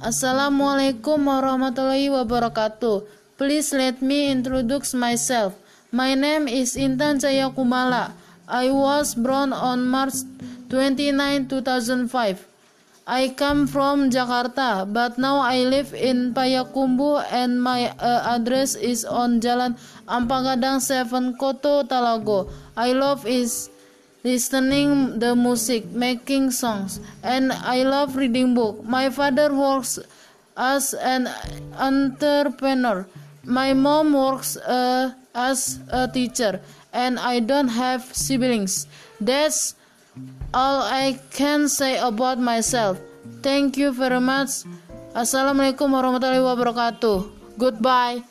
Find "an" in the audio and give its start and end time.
30.94-31.28